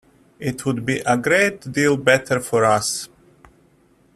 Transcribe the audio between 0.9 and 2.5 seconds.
a great deal better